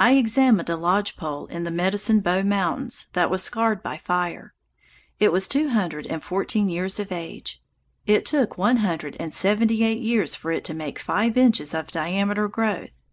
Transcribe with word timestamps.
I 0.00 0.14
examined 0.16 0.68
a 0.68 0.76
lodge 0.76 1.16
pole 1.16 1.46
in 1.46 1.62
the 1.62 1.70
Medicine 1.70 2.18
Bow 2.18 2.42
Mountains 2.42 3.06
that 3.12 3.30
was 3.30 3.44
scarred 3.44 3.80
by 3.80 3.96
fire. 3.96 4.54
It 5.20 5.30
was 5.30 5.46
two 5.46 5.68
hundred 5.68 6.04
and 6.08 6.20
fourteen 6.20 6.68
years 6.68 6.98
of 6.98 7.12
age. 7.12 7.62
It 8.08 8.26
took 8.26 8.58
one 8.58 8.78
hundred 8.78 9.16
and 9.20 9.32
seventy 9.32 9.84
eight 9.84 10.02
years 10.02 10.34
for 10.34 10.50
it 10.50 10.64
to 10.64 10.74
make 10.74 10.98
five 10.98 11.36
inches 11.36 11.74
of 11.74 11.92
diameter 11.92 12.48
growth. 12.48 13.04